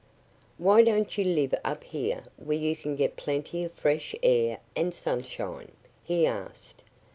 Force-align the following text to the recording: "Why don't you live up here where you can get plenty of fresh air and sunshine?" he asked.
"Why 0.57 0.83
don't 0.83 1.15
you 1.15 1.23
live 1.23 1.53
up 1.63 1.83
here 1.83 2.23
where 2.37 2.57
you 2.57 2.75
can 2.75 2.95
get 2.95 3.15
plenty 3.17 3.63
of 3.63 3.71
fresh 3.73 4.15
air 4.23 4.57
and 4.75 4.95
sunshine?" 4.95 5.73
he 6.03 6.25
asked. 6.25 6.83